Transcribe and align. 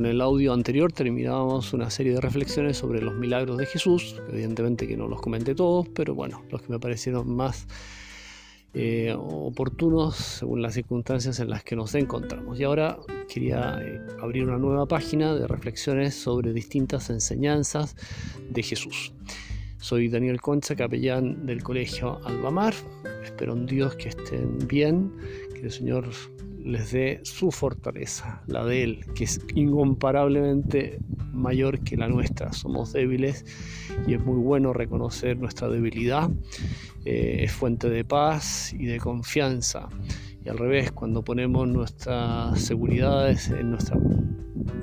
con 0.00 0.06
el 0.06 0.22
audio 0.22 0.54
anterior 0.54 0.90
terminábamos 0.90 1.74
una 1.74 1.90
serie 1.90 2.14
de 2.14 2.22
reflexiones 2.22 2.78
sobre 2.78 3.02
los 3.02 3.14
milagros 3.16 3.58
de 3.58 3.66
Jesús, 3.66 4.16
evidentemente 4.30 4.88
que 4.88 4.96
no 4.96 5.06
los 5.08 5.20
comenté 5.20 5.54
todos, 5.54 5.88
pero 5.90 6.14
bueno, 6.14 6.42
los 6.50 6.62
que 6.62 6.72
me 6.72 6.78
parecieron 6.78 7.36
más 7.36 7.66
eh, 8.72 9.14
oportunos 9.14 10.16
según 10.16 10.62
las 10.62 10.72
circunstancias 10.72 11.38
en 11.38 11.50
las 11.50 11.64
que 11.64 11.76
nos 11.76 11.94
encontramos. 11.94 12.58
Y 12.58 12.64
ahora 12.64 12.98
quería 13.28 13.78
eh, 13.82 14.00
abrir 14.22 14.44
una 14.44 14.56
nueva 14.56 14.86
página 14.86 15.34
de 15.34 15.46
reflexiones 15.46 16.14
sobre 16.14 16.54
distintas 16.54 17.10
enseñanzas 17.10 17.94
de 18.48 18.62
Jesús. 18.62 19.12
Soy 19.76 20.08
Daniel 20.08 20.40
Concha, 20.40 20.74
capellán 20.74 21.44
del 21.44 21.62
Colegio 21.62 22.24
Albamar. 22.24 22.72
Espero 23.22 23.52
en 23.52 23.66
Dios 23.66 23.96
que 23.96 24.08
estén 24.08 24.66
bien, 24.66 25.12
que 25.52 25.60
el 25.60 25.70
Señor 25.70 26.08
les 26.64 26.92
dé 26.92 27.20
su 27.24 27.50
fortaleza, 27.50 28.42
la 28.46 28.64
de 28.64 28.82
Él, 28.82 29.04
que 29.14 29.24
es 29.24 29.40
incomparablemente 29.54 30.98
mayor 31.32 31.80
que 31.80 31.96
la 31.96 32.08
nuestra. 32.08 32.52
Somos 32.52 32.92
débiles 32.92 33.44
y 34.06 34.14
es 34.14 34.20
muy 34.20 34.38
bueno 34.38 34.72
reconocer 34.72 35.38
nuestra 35.38 35.68
debilidad. 35.68 36.30
Eh, 37.04 37.44
es 37.44 37.52
fuente 37.52 37.88
de 37.88 38.04
paz 38.04 38.72
y 38.72 38.86
de 38.86 38.98
confianza. 38.98 39.88
Y 40.44 40.48
al 40.48 40.58
revés, 40.58 40.92
cuando 40.92 41.22
ponemos 41.22 41.68
nuestras 41.68 42.60
seguridades 42.60 43.48
en 43.50 43.70
nuestras 43.70 43.98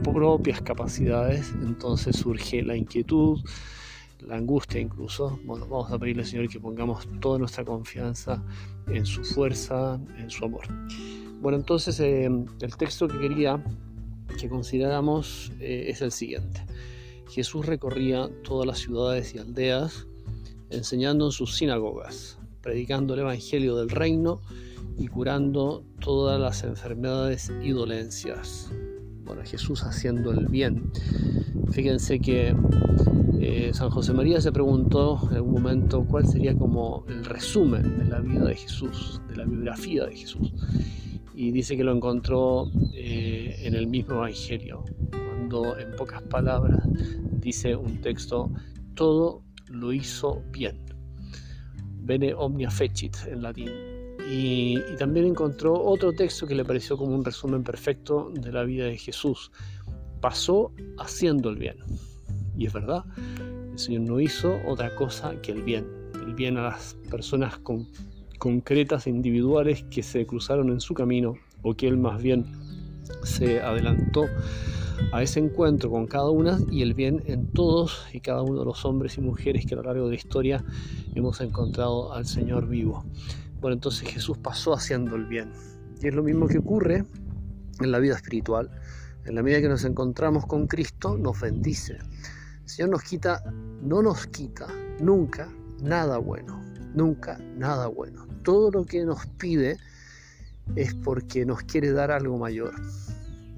propias 0.03 0.61
capacidades, 0.61 1.53
entonces 1.61 2.15
surge 2.15 2.61
la 2.61 2.75
inquietud, 2.75 3.39
la 4.21 4.35
angustia 4.35 4.79
incluso. 4.79 5.39
Bueno, 5.45 5.67
vamos 5.67 5.91
a 5.91 5.97
pedirle 5.97 6.23
al 6.23 6.27
Señor 6.27 6.49
que 6.49 6.59
pongamos 6.59 7.07
toda 7.19 7.39
nuestra 7.39 7.63
confianza 7.65 8.43
en 8.87 9.05
su 9.05 9.23
fuerza, 9.23 9.99
en 10.17 10.29
su 10.29 10.45
amor. 10.45 10.67
Bueno, 11.39 11.57
entonces 11.57 11.99
eh, 11.99 12.25
el 12.25 12.77
texto 12.77 13.07
que 13.07 13.19
quería 13.19 13.63
que 14.39 14.49
consideráramos 14.49 15.51
eh, 15.59 15.85
es 15.87 16.01
el 16.01 16.11
siguiente. 16.11 16.65
Jesús 17.29 17.65
recorría 17.65 18.29
todas 18.43 18.65
las 18.65 18.79
ciudades 18.79 19.35
y 19.35 19.39
aldeas 19.39 20.07
enseñando 20.69 21.25
en 21.25 21.31
sus 21.31 21.55
sinagogas, 21.55 22.39
predicando 22.61 23.13
el 23.13 23.21
Evangelio 23.21 23.75
del 23.75 23.89
reino 23.89 24.41
y 24.97 25.07
curando 25.07 25.83
todas 25.99 26.39
las 26.39 26.63
enfermedades 26.63 27.51
y 27.61 27.71
dolencias. 27.71 28.71
Bueno, 29.23 29.43
Jesús 29.45 29.83
haciendo 29.83 30.31
el 30.31 30.47
bien. 30.47 30.91
Fíjense 31.71 32.19
que 32.19 32.55
eh, 33.39 33.71
San 33.73 33.89
José 33.89 34.13
María 34.13 34.41
se 34.41 34.51
preguntó 34.51 35.19
en 35.29 35.35
algún 35.35 35.53
momento 35.53 36.03
cuál 36.05 36.25
sería 36.27 36.57
como 36.57 37.05
el 37.07 37.23
resumen 37.25 37.99
de 37.99 38.05
la 38.05 38.19
vida 38.21 38.45
de 38.45 38.55
Jesús, 38.55 39.21
de 39.29 39.37
la 39.37 39.45
biografía 39.45 40.05
de 40.05 40.15
Jesús 40.15 40.51
y 41.37 41.51
dice 41.51 41.77
que 41.77 41.83
lo 41.83 41.93
encontró 41.93 42.71
eh, 42.95 43.55
en 43.59 43.75
el 43.75 43.85
mismo 43.85 44.15
Evangelio, 44.15 44.83
cuando 45.11 45.77
en 45.77 45.95
pocas 45.95 46.23
palabras 46.23 46.79
dice 47.39 47.75
un 47.75 48.01
texto, 48.01 48.49
todo 48.95 49.43
lo 49.67 49.93
hizo 49.93 50.41
bien. 50.51 50.83
Bene 52.01 52.33
omnia 52.33 52.71
fecit 52.71 53.15
en 53.27 53.43
latín. 53.43 53.69
Y, 54.27 54.79
y, 54.79 54.95
también 54.97 55.27
encontró 55.27 55.79
otro 55.79 56.11
texto 56.11 56.47
que 56.47 56.55
le 56.55 56.65
pareció 56.65 56.97
como 56.97 57.13
un 57.13 57.23
resumen 57.23 57.63
perfecto 57.63 58.31
de 58.33 58.51
la 58.51 58.63
vida 58.63 58.85
de 58.85 58.97
Jesús. 58.97 59.51
Pasó 60.19 60.73
haciendo 60.97 61.49
el 61.51 61.57
bien. 61.57 61.77
Y 62.57 62.65
es 62.65 62.73
verdad, 62.73 63.05
el 63.71 63.77
Señor 63.77 64.01
no 64.01 64.19
hizo 64.19 64.57
otra 64.65 64.95
cosa 64.95 65.39
que 65.43 65.51
el 65.51 65.61
bien. 65.61 65.85
El 66.15 66.33
bien 66.33 66.57
a 66.57 66.63
las 66.63 66.97
personas 67.11 67.59
con 67.59 67.87
concretas 68.37 69.07
e 69.07 69.09
individuales 69.09 69.83
que 69.89 70.03
se 70.03 70.25
cruzaron 70.25 70.69
en 70.69 70.79
su 70.79 70.93
camino 70.93 71.35
o 71.63 71.75
que 71.75 71.87
él 71.87 71.97
más 71.97 72.21
bien 72.21 72.45
se 73.23 73.61
adelantó 73.61 74.25
a 75.11 75.21
ese 75.21 75.39
encuentro 75.39 75.89
con 75.89 76.07
cada 76.07 76.29
una 76.29 76.59
y 76.71 76.81
el 76.81 76.93
bien 76.93 77.23
en 77.25 77.47
todos 77.47 78.05
y 78.13 78.19
cada 78.19 78.41
uno 78.41 78.59
de 78.59 78.65
los 78.65 78.83
hombres 78.85 79.17
y 79.17 79.21
mujeres 79.21 79.65
que 79.65 79.73
a 79.73 79.77
lo 79.77 79.83
largo 79.83 80.05
de 80.05 80.11
la 80.11 80.15
historia 80.15 80.63
hemos 81.15 81.39
encontrado 81.41 82.13
al 82.13 82.25
Señor 82.25 82.67
vivo. 82.67 83.05
Bueno, 83.61 83.75
entonces 83.75 84.07
Jesús 84.07 84.37
pasó 84.37 84.73
haciendo 84.73 85.15
el 85.15 85.25
bien. 85.25 85.51
Y 86.01 86.07
es 86.07 86.13
lo 86.13 86.23
mismo 86.23 86.47
que 86.47 86.59
ocurre 86.59 87.05
en 87.79 87.91
la 87.91 87.99
vida 87.99 88.15
espiritual. 88.15 88.69
En 89.25 89.35
la 89.35 89.43
medida 89.43 89.61
que 89.61 89.69
nos 89.69 89.83
encontramos 89.83 90.45
con 90.45 90.67
Cristo, 90.67 91.17
nos 91.17 91.39
bendice. 91.41 91.97
El 92.63 92.69
Señor 92.69 92.89
nos 92.91 93.03
quita, 93.03 93.43
no 93.81 94.01
nos 94.01 94.27
quita 94.27 94.67
nunca 94.99 95.49
nada 95.81 96.17
bueno. 96.17 96.66
Nunca 96.97 97.37
nada 97.55 97.87
bueno 97.87 98.27
todo 98.47 98.71
lo 98.71 98.85
que 98.85 99.03
nos 99.03 99.25
pide 99.25 99.75
es 100.77 100.93
porque 100.93 101.45
nos 101.45 101.63
quiere 101.63 101.91
dar 101.91 102.11
algo 102.11 102.37
mayor. 102.37 102.71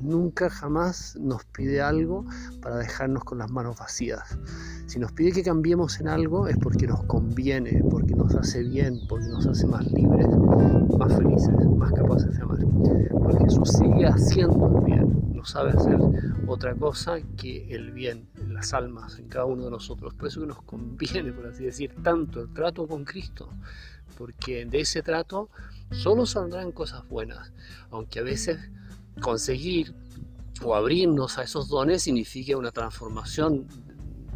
Nunca 0.02 0.50
jamás 0.50 1.16
nos 1.16 1.46
pide 1.46 1.80
algo 1.80 2.26
para 2.60 2.78
dejarnos 2.78 3.24
con 3.24 3.38
las 3.38 3.52
manos 3.52 3.78
vacías. 3.78 4.40
Si 4.88 4.98
nos 4.98 5.12
pide 5.12 5.32
que 5.32 5.44
cambiemos 5.44 6.00
en 6.00 6.08
algo 6.08 6.48
es 6.48 6.58
porque 6.58 6.88
nos 6.88 7.04
conviene, 7.04 7.84
porque 7.92 8.16
nos 8.16 8.34
hace 8.34 8.64
bien, 8.64 9.00
porque 9.08 9.28
nos 9.28 9.46
hace 9.46 9.68
más 9.68 9.86
libres, 9.92 10.28
más 10.98 11.16
felices, 11.16 11.54
más 11.78 11.92
capaces 11.92 12.36
de 12.36 12.42
amar. 12.42 12.66
Porque 13.12 13.44
Jesús 13.44 13.70
sigue 13.70 14.08
haciendo 14.08 14.76
el 14.76 14.86
bien, 14.86 15.19
no 15.40 15.46
sabe 15.46 15.72
hacer 15.72 15.98
otra 16.48 16.76
cosa 16.76 17.22
que 17.38 17.74
el 17.74 17.92
bien 17.92 18.28
en 18.36 18.54
las 18.54 18.74
almas, 18.74 19.18
en 19.20 19.30
cada 19.30 19.46
uno 19.46 19.64
de 19.64 19.72
nosotros. 19.72 20.14
Por 20.14 20.28
eso 20.28 20.42
que 20.42 20.48
nos 20.48 20.62
conviene, 20.64 21.32
por 21.32 21.48
así 21.48 21.64
decir, 21.64 21.96
tanto 22.04 22.42
el 22.42 22.54
trato 22.54 22.86
con 22.86 23.06
Cristo, 23.06 23.50
porque 24.18 24.66
de 24.66 24.82
ese 24.82 25.02
trato 25.02 25.50
solo 25.92 26.26
saldrán 26.26 26.74
cosas 26.74 27.08
buenas, 27.08 27.54
aunque 27.90 28.20
a 28.20 28.24
veces 28.24 28.60
conseguir 29.22 29.96
o 30.62 30.76
abrirnos 30.76 31.38
a 31.38 31.44
esos 31.44 31.70
dones 31.70 32.04
significa 32.04 32.58
una 32.58 32.72
transformación 32.72 33.66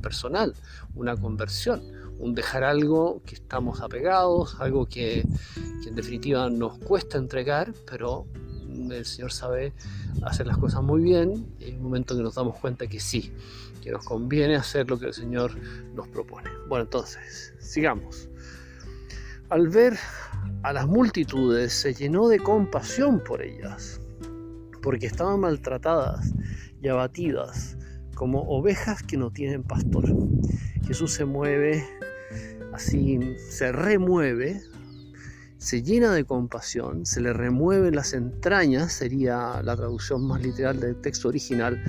personal, 0.02 0.54
una 0.96 1.18
conversión, 1.18 1.84
un 2.18 2.34
dejar 2.34 2.64
algo 2.64 3.22
que 3.26 3.36
estamos 3.36 3.82
apegados, 3.82 4.56
algo 4.62 4.86
que, 4.86 5.26
que 5.84 5.90
en 5.90 5.96
definitiva 5.96 6.50
nos 6.50 6.78
cuesta 6.78 7.18
entregar, 7.18 7.74
pero 7.86 8.26
el 8.92 9.06
Señor 9.06 9.32
sabe 9.32 9.74
hacer 10.24 10.48
las 10.48 10.58
cosas 10.58 10.84
muy 10.84 11.02
bien 11.02 11.48
y 11.60 11.66
hay 11.66 11.74
un 11.74 11.84
momento 11.84 12.16
que 12.16 12.24
nos 12.24 12.36
damos 12.36 12.58
cuenta 12.58 12.88
que 12.88 13.00
sí, 13.00 13.32
que 13.82 13.92
nos 13.92 14.06
conviene 14.06 14.56
hacer 14.56 14.90
lo 14.90 15.00
que 15.00 15.08
el 15.08 15.14
Señor 15.14 15.52
nos 15.94 16.08
propone. 16.08 16.50
Bueno, 16.68 16.84
entonces, 16.84 17.54
sigamos. 17.60 18.30
Al 19.50 19.70
ver 19.70 19.98
a 20.64 20.74
las 20.74 20.88
multitudes 20.88 21.74
se 21.74 21.94
llenó 21.94 22.28
de 22.28 22.40
compasión 22.40 23.24
por 23.24 23.42
ellas, 23.42 24.00
porque 24.82 25.06
estaban 25.06 25.40
maltratadas 25.40 26.34
y 26.82 26.88
abatidas 26.88 27.78
como 28.16 28.42
ovejas 28.42 29.04
que 29.04 29.18
no 29.18 29.32
tienen 29.32 29.64
pastor. 29.64 30.06
Jesús 30.86 31.14
se 31.14 31.26
mueve 31.26 31.86
así, 32.74 33.20
se 33.38 33.72
remueve, 33.72 34.62
se 35.64 35.82
llena 35.82 36.12
de 36.12 36.26
compasión, 36.26 37.06
se 37.06 37.22
le 37.22 37.32
remueve 37.32 37.90
las 37.90 38.14
entrañas, 38.14 38.92
sería 38.92 39.62
la 39.64 39.78
traducción 39.78 40.28
más 40.28 40.42
literal 40.42 40.78
del 40.80 41.00
texto 41.00 41.30
original, 41.30 41.82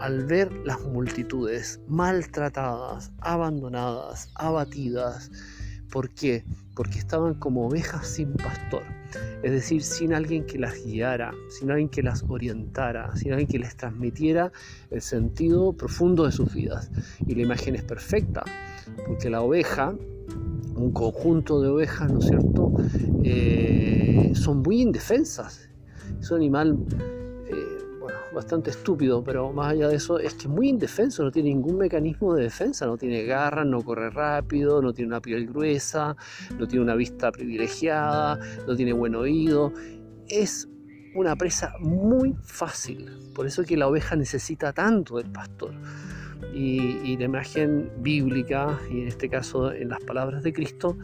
al 0.00 0.24
ver 0.24 0.52
las 0.64 0.80
multitudes 0.80 1.80
maltratadas, 1.86 3.12
abandonadas, 3.20 4.30
abatidas, 4.34 5.30
¿Por 5.90 6.10
qué? 6.10 6.44
Porque 6.76 7.00
estaban 7.00 7.34
como 7.34 7.66
ovejas 7.66 8.06
sin 8.06 8.34
pastor, 8.34 8.84
es 9.42 9.50
decir, 9.50 9.82
sin 9.82 10.14
alguien 10.14 10.46
que 10.46 10.56
las 10.56 10.84
guiara, 10.84 11.34
sin 11.48 11.70
alguien 11.70 11.88
que 11.88 12.02
las 12.02 12.24
orientara, 12.28 13.14
sin 13.16 13.32
alguien 13.32 13.48
que 13.48 13.58
les 13.58 13.76
transmitiera 13.76 14.52
el 14.90 15.02
sentido 15.02 15.72
profundo 15.72 16.26
de 16.26 16.32
sus 16.32 16.54
vidas. 16.54 16.90
Y 17.26 17.34
la 17.34 17.42
imagen 17.42 17.74
es 17.74 17.82
perfecta, 17.82 18.44
porque 19.04 19.30
la 19.30 19.42
oveja, 19.42 19.96
un 20.82 20.92
conjunto 20.92 21.60
de 21.60 21.68
ovejas, 21.68 22.12
¿no 22.12 22.18
es 22.18 22.26
cierto?, 22.26 22.72
eh, 23.24 24.32
son 24.34 24.62
muy 24.62 24.82
indefensas. 24.82 25.68
Es 26.20 26.30
un 26.30 26.38
animal 26.38 26.78
bastante 28.32 28.70
estúpido, 28.70 29.22
pero 29.22 29.52
más 29.52 29.72
allá 29.72 29.88
de 29.88 29.96
eso 29.96 30.18
es 30.18 30.34
que 30.34 30.42
es 30.42 30.48
muy 30.48 30.68
indefenso, 30.68 31.22
no 31.22 31.30
tiene 31.30 31.50
ningún 31.50 31.78
mecanismo 31.78 32.34
de 32.34 32.44
defensa, 32.44 32.86
no 32.86 32.96
tiene 32.96 33.24
garras, 33.24 33.66
no 33.66 33.82
corre 33.82 34.10
rápido, 34.10 34.80
no 34.80 34.92
tiene 34.92 35.08
una 35.08 35.20
piel 35.20 35.46
gruesa, 35.46 36.16
no 36.58 36.66
tiene 36.66 36.84
una 36.84 36.94
vista 36.94 37.30
privilegiada, 37.32 38.38
no 38.66 38.76
tiene 38.76 38.92
buen 38.92 39.14
oído. 39.14 39.72
Es 40.28 40.68
una 41.14 41.34
presa 41.36 41.74
muy 41.80 42.36
fácil, 42.42 43.10
por 43.34 43.46
eso 43.46 43.64
que 43.64 43.76
la 43.76 43.88
oveja 43.88 44.16
necesita 44.16 44.72
tanto 44.72 45.16
del 45.16 45.30
pastor. 45.30 45.74
Y, 46.54 47.16
la 47.16 47.24
imagen 47.24 47.90
bíblica, 47.98 48.78
y 48.90 49.02
en 49.02 49.08
este 49.08 49.28
caso 49.28 49.72
en 49.72 49.90
las 49.90 50.00
palabras 50.00 50.42
de 50.42 50.52
Cristo, 50.52 50.96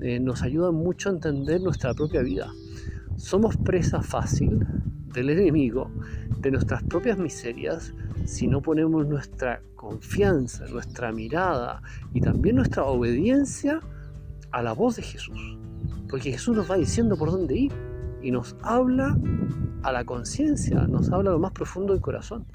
eh, 0.00 0.20
nos 0.20 0.42
ayuda 0.42 0.70
mucho 0.70 1.08
a 1.08 1.12
entender 1.12 1.60
nuestra 1.60 1.94
propia 1.94 2.22
vida. 2.22 2.52
Somos 3.16 3.56
presa 3.56 4.02
fácil 4.02 4.66
del 5.12 5.30
enemigo, 5.30 5.90
de 6.40 6.50
nuestras 6.50 6.82
propias 6.82 7.18
miserias, 7.18 7.94
si 8.24 8.46
no 8.46 8.60
ponemos 8.62 9.06
nuestra 9.06 9.62
confianza, 9.76 10.66
nuestra 10.66 11.12
mirada 11.12 11.82
y 12.12 12.20
también 12.20 12.56
nuestra 12.56 12.84
obediencia 12.84 13.80
a 14.50 14.62
la 14.62 14.72
voz 14.72 14.96
de 14.96 15.02
Jesús. 15.02 15.58
Porque 16.08 16.32
Jesús 16.32 16.56
nos 16.56 16.70
va 16.70 16.76
diciendo 16.76 17.16
por 17.16 17.30
dónde 17.30 17.56
ir 17.56 17.91
y 18.22 18.30
nos 18.30 18.56
habla 18.62 19.16
a 19.82 19.92
la 19.92 20.04
conciencia, 20.04 20.86
nos 20.86 21.10
habla 21.10 21.30
a 21.30 21.32
lo 21.34 21.38
más 21.38 21.52
profundo 21.52 21.92
del 21.92 22.02
corazón. 22.02 22.46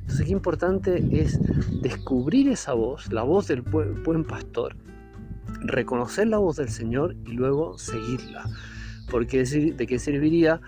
Entonces, 0.00 0.26
qué 0.26 0.32
importante 0.32 1.04
es 1.10 1.40
descubrir 1.82 2.48
esa 2.48 2.74
voz, 2.74 3.12
la 3.12 3.22
voz 3.22 3.48
del 3.48 3.62
buen 3.62 4.24
pastor, 4.24 4.76
reconocer 5.60 6.28
la 6.28 6.38
voz 6.38 6.56
del 6.56 6.68
Señor 6.68 7.16
y 7.24 7.32
luego 7.32 7.78
seguirla. 7.78 8.44
Porque 9.10 9.44
de 9.44 9.86
qué 9.86 9.98
serviría 9.98 10.60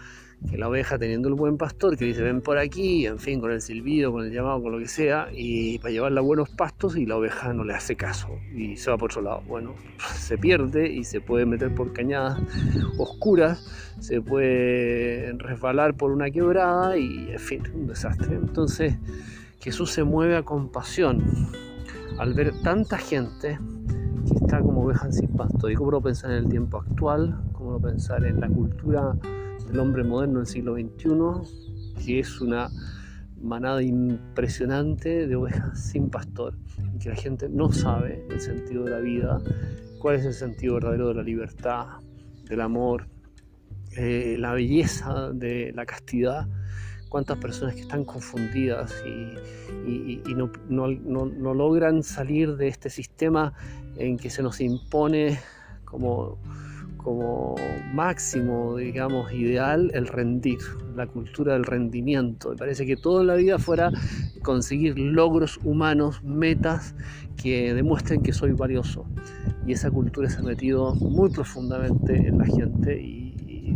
que 0.48 0.56
la 0.56 0.68
oveja 0.68 0.98
teniendo 0.98 1.28
el 1.28 1.34
buen 1.34 1.56
pastor 1.56 1.96
que 1.96 2.04
dice 2.04 2.22
ven 2.22 2.40
por 2.40 2.58
aquí, 2.58 3.06
en 3.06 3.18
fin, 3.18 3.40
con 3.40 3.50
el 3.50 3.60
silbido, 3.60 4.12
con 4.12 4.24
el 4.24 4.32
llamado, 4.32 4.62
con 4.62 4.72
lo 4.72 4.78
que 4.78 4.88
sea, 4.88 5.28
y 5.32 5.78
para 5.78 5.90
llevarla 5.90 6.20
buenos 6.20 6.50
pastos 6.50 6.96
y 6.96 7.06
la 7.06 7.16
oveja 7.16 7.52
no 7.52 7.64
le 7.64 7.74
hace 7.74 7.96
caso 7.96 8.28
y 8.54 8.76
se 8.76 8.90
va 8.90 8.96
por 8.96 9.10
otro 9.10 9.22
lado. 9.22 9.42
Bueno, 9.48 9.74
se 10.14 10.38
pierde 10.38 10.88
y 10.88 11.04
se 11.04 11.20
puede 11.20 11.44
meter 11.44 11.74
por 11.74 11.92
cañadas 11.92 12.40
oscuras, 12.98 13.94
se 14.00 14.20
puede 14.20 15.32
resbalar 15.38 15.94
por 15.94 16.12
una 16.12 16.30
quebrada 16.30 16.96
y, 16.96 17.30
en 17.30 17.38
fin, 17.38 17.62
un 17.74 17.88
desastre. 17.88 18.36
Entonces, 18.36 18.96
Jesús 19.60 19.90
se 19.90 20.04
mueve 20.04 20.36
a 20.36 20.42
compasión 20.42 21.24
al 22.18 22.34
ver 22.34 22.52
tanta 22.62 22.98
gente 22.98 23.58
que 24.26 24.34
está 24.34 24.60
como 24.60 24.84
oveja 24.84 25.10
sin 25.10 25.28
pasto. 25.28 25.68
Y 25.68 25.74
cómo 25.74 25.90
no 25.90 26.00
pensar 26.00 26.30
en 26.30 26.38
el 26.38 26.48
tiempo 26.48 26.78
actual, 26.78 27.40
cómo 27.52 27.72
no 27.72 27.80
pensar 27.80 28.24
en 28.24 28.40
la 28.40 28.48
cultura 28.48 29.14
el 29.70 29.78
hombre 29.78 30.04
moderno 30.04 30.38
del 30.38 30.46
siglo 30.46 30.74
XXI, 30.74 32.04
que 32.04 32.20
es 32.20 32.40
una 32.40 32.70
manada 33.40 33.82
impresionante 33.82 35.26
de 35.26 35.36
ovejas 35.36 35.78
sin 35.90 36.10
pastor, 36.10 36.56
y 36.94 36.98
que 36.98 37.10
la 37.10 37.16
gente 37.16 37.48
no 37.48 37.72
sabe 37.72 38.26
el 38.30 38.40
sentido 38.40 38.84
de 38.84 38.90
la 38.90 38.98
vida, 38.98 39.40
cuál 39.98 40.16
es 40.16 40.24
el 40.24 40.34
sentido 40.34 40.74
verdadero 40.74 41.08
de 41.08 41.14
la 41.14 41.22
libertad, 41.22 41.86
del 42.48 42.60
amor, 42.60 43.08
eh, 43.96 44.36
la 44.38 44.52
belleza 44.54 45.30
de 45.32 45.72
la 45.74 45.86
castidad, 45.86 46.48
cuántas 47.08 47.38
personas 47.38 47.74
que 47.74 47.82
están 47.82 48.04
confundidas 48.04 48.94
y, 49.06 50.34
no, 50.34 50.50
no 50.68 51.54
logran 51.54 52.02
salir 52.02 52.56
de 52.56 52.68
este 52.68 52.90
sistema 52.90 53.54
en 53.96 54.18
que 54.18 54.30
se 54.30 54.42
nos 54.42 54.60
impone 54.60 55.38
como 55.84 56.38
como 57.08 57.54
máximo, 57.94 58.76
digamos, 58.76 59.32
ideal 59.32 59.90
el 59.94 60.06
rendir, 60.06 60.58
la 60.94 61.06
cultura 61.06 61.54
del 61.54 61.64
rendimiento. 61.64 62.50
Me 62.50 62.56
parece 62.56 62.84
que 62.84 62.96
todo 62.96 63.22
en 63.22 63.28
la 63.28 63.36
vida 63.36 63.58
fuera 63.58 63.90
conseguir 64.42 64.98
logros 64.98 65.58
humanos, 65.64 66.22
metas 66.22 66.94
que 67.42 67.72
demuestren 67.72 68.20
que 68.20 68.34
soy 68.34 68.52
valioso. 68.52 69.06
Y 69.66 69.72
esa 69.72 69.90
cultura 69.90 70.28
se 70.28 70.40
ha 70.40 70.42
metido 70.42 70.94
muy 70.96 71.30
profundamente 71.30 72.14
en 72.14 72.36
la 72.36 72.44
gente 72.44 73.00
y 73.00 73.28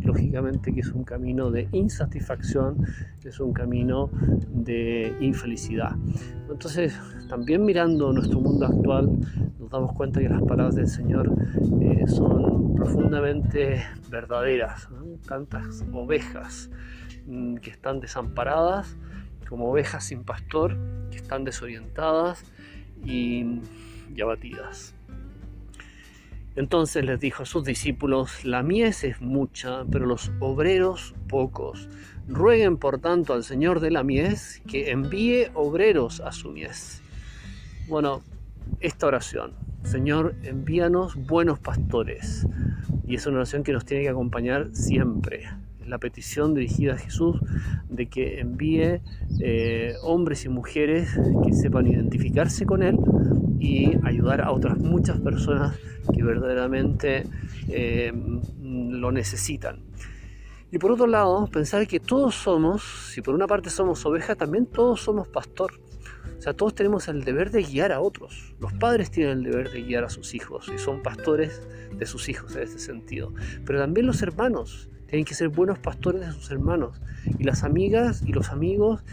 lógicamente 0.05 0.73
que 0.75 0.81
es 0.81 0.89
un 0.89 1.05
camino 1.05 1.51
de 1.51 1.69
insatisfacción, 1.73 2.85
es 3.25 3.41
un 3.41 3.55
camino 3.55 4.11
de 4.53 5.17
infelicidad. 5.21 5.97
Entonces, 6.51 6.99
también 7.29 7.65
mirando 7.65 8.13
nuestro 8.13 8.41
mundo 8.41 8.67
actual, 8.67 9.11
damos 9.73 9.93
cuenta 9.93 10.21
que 10.21 10.29
las 10.29 10.43
palabras 10.43 10.75
del 10.75 10.87
Señor 10.87 11.33
eh, 11.81 12.05
son 12.07 12.75
profundamente 12.75 13.83
verdaderas. 14.11 14.89
Tantas 15.27 15.85
ovejas 15.93 16.71
mm, 17.27 17.57
que 17.57 17.71
están 17.71 18.01
desamparadas, 18.01 18.97
como 19.49 19.71
ovejas 19.71 20.05
sin 20.05 20.25
pastor, 20.25 20.77
que 21.11 21.17
están 21.17 21.45
desorientadas 21.45 22.45
y 23.05 23.61
abatidas. 24.23 24.95
Entonces 26.55 27.05
les 27.05 27.19
dijo 27.19 27.45
a 27.45 27.47
sus 27.47 27.65
discípulos, 27.65 28.45
la 28.45 28.63
mies 28.63 29.05
es 29.05 29.23
mucha, 29.23 29.85
pero 29.91 30.05
los 30.05 30.31
obreros 30.39 31.15
pocos. 31.29 31.89
Rueguen 32.29 32.77
por 32.77 32.99
tanto 32.99 33.33
al 33.33 33.43
Señor 33.43 33.81
de 33.81 33.91
la 33.91 34.05
mies 34.05 34.63
que 34.69 34.91
envíe 34.91 35.51
obreros 35.55 36.21
a 36.21 36.31
su 36.31 36.51
mies. 36.51 37.01
Bueno, 37.89 38.23
esta 38.83 39.07
oración, 39.07 39.53
Señor, 39.85 40.35
envíanos 40.43 41.15
buenos 41.15 41.59
pastores. 41.59 42.47
Y 43.07 43.15
es 43.15 43.27
una 43.27 43.37
oración 43.39 43.63
que 43.63 43.73
nos 43.73 43.85
tiene 43.85 44.03
que 44.03 44.09
acompañar 44.09 44.71
siempre. 44.73 45.49
La 45.87 45.99
petición 45.99 46.55
dirigida 46.55 46.95
a 46.95 46.99
Jesús 46.99 47.41
de 47.89 48.07
que 48.07 48.41
envíe 48.41 49.01
eh, 49.41 49.95
hombres 50.03 50.45
y 50.45 50.49
mujeres 50.49 51.11
que 51.45 51.53
sepan 51.53 51.87
identificarse 51.87 52.67
con 52.67 52.83
Él 52.83 52.97
y 53.61 53.93
ayudar 54.05 54.41
a 54.41 54.51
otras 54.51 54.79
muchas 54.79 55.21
personas 55.21 55.77
que 56.13 56.23
verdaderamente 56.23 57.25
eh, 57.69 58.13
lo 58.61 59.13
necesitan. 59.13 59.81
Y 60.73 60.79
por 60.79 60.91
otro 60.91 61.07
lado, 61.07 61.47
pensar 61.49 61.87
que 61.87 62.01
todos 62.01 62.35
somos, 62.35 62.83
si 63.13 63.21
por 63.21 63.35
una 63.35 63.47
parte 63.47 63.69
somos 63.69 64.05
oveja, 64.07 64.35
también 64.35 64.67
todos 64.67 65.03
somos 65.03 65.29
pastor. 65.29 65.75
O 66.39 66.43
sea, 66.43 66.55
todos 66.55 66.75
tenemos 66.75 67.09
el 67.09 67.25
deber 67.25 67.51
de 67.51 67.63
guiar 67.63 67.93
a 67.93 68.01
otros. 68.01 68.55
Los 68.61 68.73
padres 68.73 69.11
tienen 69.11 69.39
el 69.39 69.45
deber 69.45 69.71
de 69.71 69.83
guiar 69.83 70.05
a 70.05 70.11
sus 70.11 70.35
hijos 70.35 70.71
y 70.75 70.79
son 70.79 71.03
pastores 71.03 71.63
de 71.97 72.07
sus 72.07 72.29
hijos 72.29 72.57
en 72.57 72.63
ese 72.63 72.79
sentido. 72.79 73.33
Pero 73.65 73.79
también 73.79 74.07
los 74.07 74.23
hermanos 74.23 74.91
tienen 75.07 75.25
que 75.25 75.35
ser 75.35 75.49
buenos 75.49 75.79
pastores 75.79 76.23
de 76.23 76.33
sus 76.33 76.51
hermanos. 76.51 77.01
Y 77.39 77.45
las 77.45 77.65
amigas 77.65 78.23
y 78.27 78.33
los 78.33 78.49
amigos, 78.49 79.05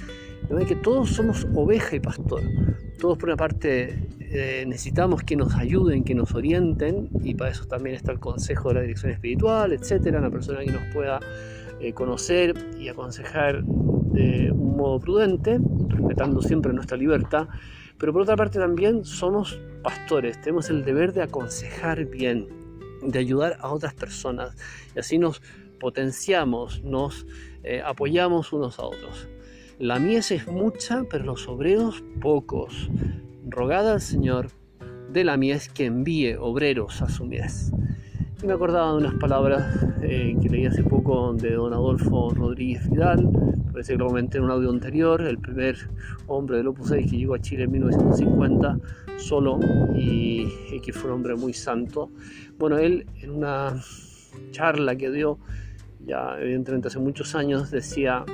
que 0.67 0.75
todos 0.75 1.09
somos 1.09 1.45
oveja 1.53 1.95
y 1.95 1.99
pastor. 1.99 2.41
Todos 2.99 3.17
por 3.17 3.29
una 3.29 3.37
parte 3.37 4.07
eh, 4.19 4.63
necesitamos 4.67 5.23
que 5.23 5.35
nos 5.35 5.55
ayuden, 5.55 6.03
que 6.03 6.15
nos 6.15 6.33
orienten, 6.33 7.09
y 7.23 7.35
para 7.35 7.51
eso 7.51 7.65
también 7.65 7.95
está 7.95 8.11
el 8.11 8.19
consejo 8.19 8.69
de 8.69 8.75
la 8.75 8.81
dirección 8.81 9.11
espiritual, 9.11 9.73
etcétera, 9.73 10.19
una 10.19 10.31
persona 10.31 10.59
que 10.59 10.71
nos 10.71 10.83
pueda 10.93 11.19
eh, 11.79 11.93
conocer 11.93 12.53
y 12.79 12.89
aconsejar 12.89 13.63
de 14.11 14.51
un 14.51 14.77
modo 14.77 14.99
prudente, 14.99 15.59
respetando 15.87 16.41
siempre 16.41 16.73
nuestra 16.73 16.97
libertad. 16.97 17.47
Pero 17.97 18.13
por 18.13 18.21
otra 18.21 18.35
parte 18.35 18.59
también 18.59 19.03
somos 19.03 19.59
pastores, 19.83 20.39
tenemos 20.41 20.69
el 20.69 20.85
deber 20.85 21.13
de 21.13 21.23
aconsejar 21.23 22.05
bien, 22.05 22.47
de 23.01 23.19
ayudar 23.19 23.57
a 23.59 23.71
otras 23.71 23.93
personas, 23.93 24.55
y 24.95 24.99
así 24.99 25.17
nos 25.17 25.41
potenciamos, 25.79 26.83
nos 26.83 27.25
eh, 27.63 27.81
apoyamos 27.85 28.53
unos 28.53 28.79
a 28.79 28.83
otros. 28.83 29.27
La 29.79 29.99
mies 29.99 30.31
es 30.31 30.47
mucha, 30.47 31.03
pero 31.09 31.25
los 31.25 31.47
obreros 31.47 32.03
pocos 32.21 32.89
rogad 33.47 33.89
al 33.91 34.01
Señor 34.01 34.47
de 35.11 35.23
la 35.23 35.37
mies 35.37 35.69
que 35.69 35.85
envíe 35.85 36.35
obreros 36.35 37.01
a 37.01 37.09
su 37.09 37.25
mies. 37.25 37.71
Y 38.43 38.45
me 38.45 38.53
acordaba 38.53 38.91
de 38.91 38.97
unas 38.97 39.15
palabras 39.15 39.85
eh, 40.01 40.35
que 40.41 40.49
leí 40.49 40.65
hace 40.65 40.83
poco 40.83 41.33
de 41.33 41.53
don 41.53 41.73
Adolfo 41.73 42.29
Rodríguez 42.29 42.89
Vidal, 42.89 43.29
parece 43.79 43.95
que 43.97 44.37
en 44.37 44.43
un 44.43 44.51
audio 44.51 44.69
anterior, 44.69 45.21
el 45.21 45.37
primer 45.37 45.77
hombre 46.27 46.57
del 46.57 46.67
Opus 46.67 46.89
6 46.89 47.09
que 47.09 47.17
llegó 47.17 47.35
a 47.35 47.39
Chile 47.39 47.63
en 47.63 47.71
1950 47.71 48.77
solo 49.17 49.59
y, 49.95 50.51
y 50.71 50.81
que 50.81 50.91
fue 50.91 51.09
un 51.09 51.17
hombre 51.17 51.35
muy 51.35 51.53
santo. 51.53 52.11
Bueno, 52.57 52.77
él 52.77 53.05
en 53.21 53.29
una 53.31 53.81
charla 54.51 54.95
que 54.97 55.09
dio, 55.11 55.39
ya 56.05 56.37
evidentemente 56.41 56.89
hace 56.89 56.99
muchos 56.99 57.35
años, 57.35 57.71
decía 57.71 58.25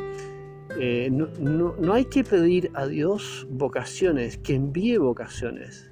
eh, 0.79 1.09
no, 1.11 1.93
hay 1.93 2.05
que 2.05 2.23
pedir 2.23 2.71
a 2.73 2.87
Dios 2.87 3.47
vocaciones, 3.49 4.37
que 4.37 4.55
envíe 4.55 4.97
vocaciones, 4.97 5.91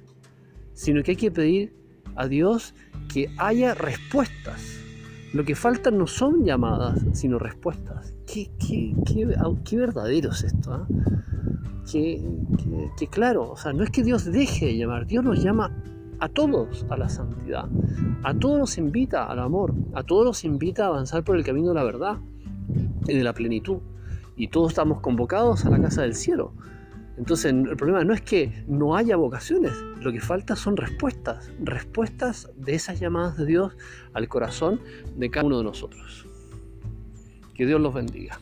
sino 0.72 1.02
que 1.02 1.12
hay 1.12 1.16
que 1.16 1.30
pedir 1.30 1.72
a 2.16 2.26
Dios 2.26 2.74
que 3.12 3.30
haya 3.38 3.74
respuestas. 3.74 4.83
Lo 5.34 5.44
que 5.44 5.56
falta 5.56 5.90
no 5.90 6.06
son 6.06 6.44
llamadas, 6.44 7.04
sino 7.12 7.40
respuestas. 7.40 8.14
Qué, 8.24 8.50
verdadero 9.76 10.30
es 10.30 10.44
esto. 10.44 10.72
¿ah? 10.72 10.86
Que, 11.90 13.08
claro, 13.10 13.50
o 13.50 13.56
sea, 13.56 13.72
no 13.72 13.82
es 13.82 13.90
que 13.90 14.04
Dios 14.04 14.24
deje 14.24 14.66
de 14.66 14.76
llamar, 14.76 15.06
Dios 15.06 15.24
nos 15.24 15.42
llama 15.42 15.72
a 16.20 16.28
todos 16.28 16.86
a 16.88 16.96
la 16.96 17.08
santidad, 17.08 17.68
a 18.22 18.32
todos 18.32 18.58
nos 18.58 18.78
invita 18.78 19.24
al 19.24 19.40
amor, 19.40 19.74
a 19.92 20.04
todos 20.04 20.24
nos 20.24 20.44
invita 20.44 20.84
a 20.84 20.88
avanzar 20.88 21.24
por 21.24 21.36
el 21.36 21.44
camino 21.44 21.68
de 21.70 21.74
la 21.74 21.84
verdad 21.84 22.16
y 23.08 23.14
de 23.14 23.24
la 23.24 23.32
plenitud 23.32 23.78
y 24.36 24.48
todos 24.48 24.70
estamos 24.70 25.00
convocados 25.00 25.64
a 25.64 25.70
la 25.70 25.80
casa 25.80 26.02
del 26.02 26.14
cielo. 26.14 26.52
Entonces 27.16 27.52
el 27.52 27.76
problema 27.76 28.02
no 28.04 28.12
es 28.12 28.22
que 28.22 28.64
no 28.66 28.96
haya 28.96 29.16
vocaciones, 29.16 29.72
lo 30.00 30.12
que 30.12 30.20
falta 30.20 30.56
son 30.56 30.76
respuestas, 30.76 31.50
respuestas 31.60 32.50
de 32.56 32.74
esas 32.74 32.98
llamadas 32.98 33.36
de 33.36 33.46
Dios 33.46 33.76
al 34.12 34.28
corazón 34.28 34.80
de 35.16 35.30
cada 35.30 35.46
uno 35.46 35.58
de 35.58 35.64
nosotros. 35.64 36.26
Que 37.54 37.66
Dios 37.66 37.80
los 37.80 37.94
bendiga. 37.94 38.38